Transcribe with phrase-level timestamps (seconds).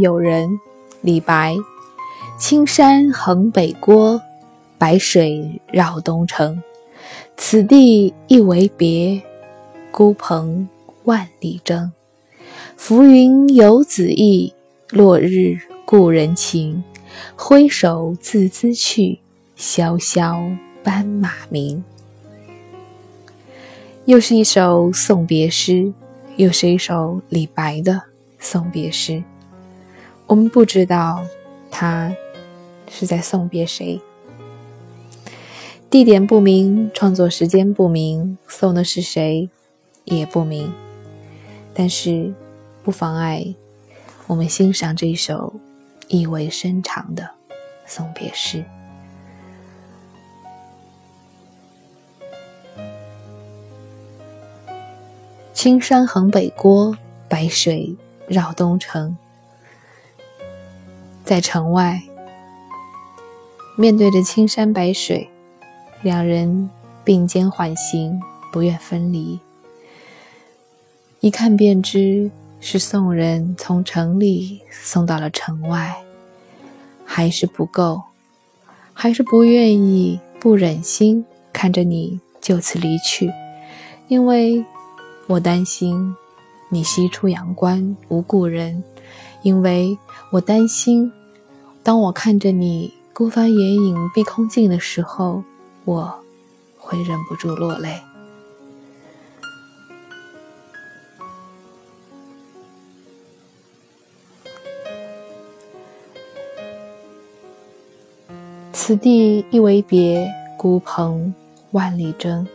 [0.00, 0.58] 友人，
[1.00, 1.56] 李白。
[2.38, 4.20] 青山横北郭，
[4.78, 6.62] 白水绕东城。
[7.36, 9.20] 此地一为别，
[9.90, 10.68] 孤蓬
[11.04, 11.92] 万里征。
[12.76, 14.54] 浮云游子意，
[14.90, 16.84] 落日故人情。
[17.34, 19.18] 挥手自兹去，
[19.56, 20.40] 萧萧
[20.84, 21.82] 斑马鸣。
[24.04, 25.92] 又是一首送别诗，
[26.36, 28.00] 又是一首李白的
[28.38, 29.22] 送别诗。
[30.28, 31.24] 我们不知道
[31.70, 32.14] 他
[32.86, 33.98] 是在送别谁，
[35.88, 39.48] 地点不明，创作时间不明，送的是谁
[40.04, 40.70] 也不明。
[41.72, 42.34] 但是
[42.82, 43.54] 不妨碍
[44.26, 45.54] 我们欣赏这一首
[46.08, 47.30] 意味深长的
[47.86, 48.62] 送别诗。
[55.54, 56.94] 青山横北郭，
[57.30, 59.16] 白水绕东城。
[61.28, 62.02] 在城外，
[63.76, 65.28] 面对着青山白水，
[66.00, 66.70] 两人
[67.04, 68.18] 并肩缓行，
[68.50, 69.38] 不愿分离。
[71.20, 76.02] 一看便知是送人从城里送到了城外，
[77.04, 78.04] 还是不够，
[78.94, 83.30] 还是不愿意、不忍心看着你就此离去，
[84.08, 84.64] 因为。
[85.26, 86.16] 我担心
[86.70, 88.82] 你西出阳关无故人，
[89.42, 89.98] 因为
[90.32, 91.12] 我担心，
[91.88, 95.42] 当我看着你孤帆远影碧空尽的时候，
[95.86, 96.22] 我
[96.76, 97.98] 会忍不住落泪。
[108.74, 111.34] 此地一为别，孤蓬
[111.70, 112.46] 万里征。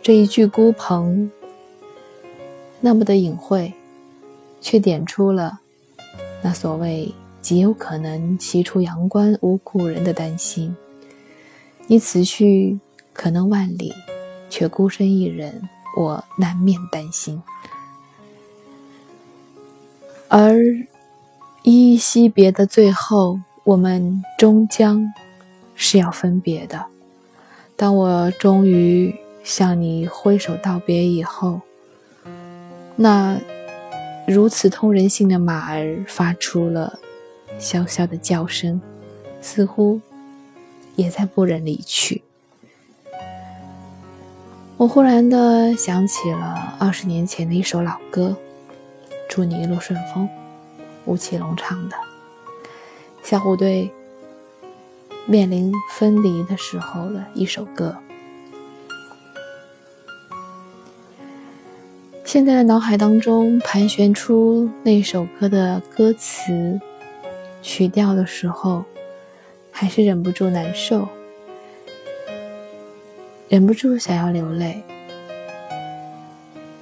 [0.00, 1.28] 这一句孤蓬。
[2.80, 3.72] 那么的隐晦，
[4.60, 5.58] 却点出了
[6.42, 10.74] 那所谓极有可能西出阳关无故人的担心。
[11.88, 12.78] 你此去
[13.12, 13.92] 可能万里，
[14.48, 17.42] 却孤身一人，我难免担心。
[20.28, 20.64] 而
[21.64, 25.12] 依依惜别的最后，我们终将
[25.74, 26.86] 是要分别的。
[27.76, 31.60] 当我终于向你挥手道别以后。
[32.94, 33.38] 那
[34.26, 36.98] 如此通人性的马儿发出了
[37.62, 38.80] 萧萧的叫声，
[39.40, 40.00] 似乎
[40.96, 42.22] 也在不忍离去。
[44.76, 48.36] 我忽然的想起了二十年前的一首老歌，
[49.28, 50.24] 《祝你一路顺风》，
[51.04, 51.96] 吴奇隆唱的，
[53.22, 53.88] 小虎队
[55.24, 57.96] 面临分离的时候的一首歌。
[62.24, 66.80] 现在的脑海当中盘旋出那首歌的歌词、
[67.62, 68.84] 曲调的时候，
[69.70, 71.08] 还是忍不住难受，
[73.48, 74.82] 忍不住想要流泪。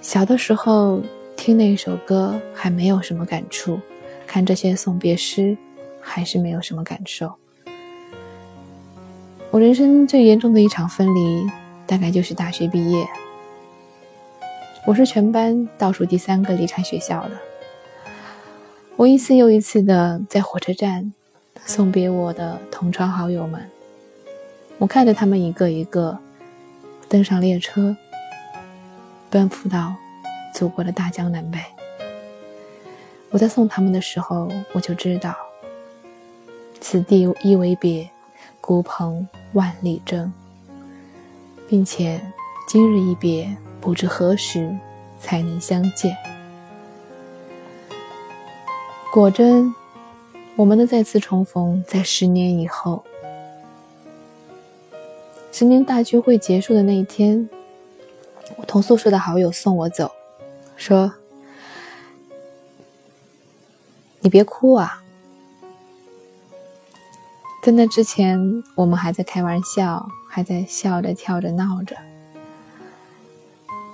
[0.00, 1.02] 小的时候
[1.36, 3.78] 听那首歌还没有什么感触，
[4.26, 5.56] 看这些送别诗
[6.00, 7.32] 还是没有什么感受。
[9.50, 11.46] 我人生最严重的一场分离，
[11.86, 13.06] 大概就是大学毕业。
[14.86, 17.49] 我是全班倒数第三个离开学校的。
[19.00, 21.10] 我一次又一次的在火车站
[21.64, 23.66] 送别我的同窗好友们，
[24.76, 26.18] 我看着他们一个一个
[27.08, 27.96] 登上列车，
[29.30, 29.94] 奔赴到
[30.54, 31.58] 祖国的大江南北。
[33.30, 35.34] 我在送他们的时候，我就知道，
[36.78, 38.06] 此地一为别，
[38.60, 40.30] 孤蓬万里征，
[41.66, 42.20] 并且
[42.68, 43.56] 今日一别。
[43.80, 44.76] 不知何时
[45.18, 46.14] 才能相见。
[49.12, 49.74] 果真，
[50.54, 53.02] 我们的再次重逢在十年以后。
[55.50, 57.50] 十年大聚会结束的那一天，
[58.54, 60.12] 我同宿舍的好友送我走，
[60.76, 61.12] 说
[64.22, 65.02] ：“你别哭啊。”
[67.64, 71.96] 在那之前，我们还在开玩笑，还在笑着、跳着、闹着。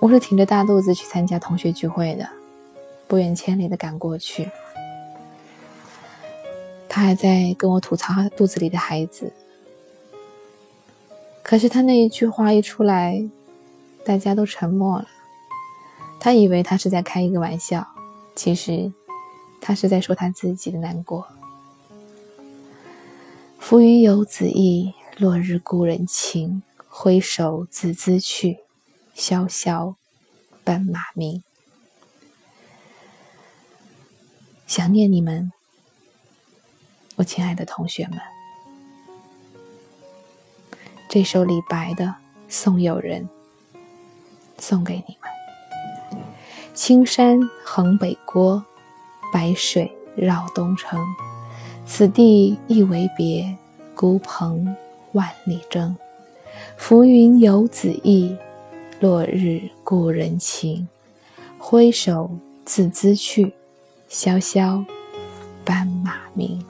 [0.00, 2.28] 我是挺着大肚子去参加同学聚会的，
[3.06, 4.50] 不远千里的赶过去。
[6.98, 9.32] 他还在跟我吐槽他肚子里的孩子，
[11.44, 13.30] 可是他那一句话一出来，
[14.04, 15.06] 大家都沉默了。
[16.18, 17.86] 他以为他是在开一个玩笑，
[18.34, 18.92] 其实
[19.60, 21.28] 他是在说他自己的难过。
[23.60, 28.58] 浮云游子意，落日故人情，挥手自兹去。
[29.14, 29.94] 萧萧
[30.64, 31.44] 斑马鸣，
[34.66, 35.52] 想念你们，
[37.18, 38.20] 我亲爱的同学们，
[41.08, 42.04] 这首李白的
[42.48, 43.28] 《送友人》
[44.56, 46.22] 送给你们：
[46.74, 48.64] 青山横北郭，
[49.32, 51.04] 白水绕东城。
[51.84, 53.58] 此地一为别，
[53.96, 54.76] 孤蓬
[55.10, 55.96] 万里征。
[56.76, 58.36] 浮云游子意，
[59.00, 60.86] 落日故人情。
[61.58, 62.30] 挥手
[62.64, 63.52] 自兹去，
[64.08, 64.84] 萧萧
[65.64, 66.64] 斑马鸣。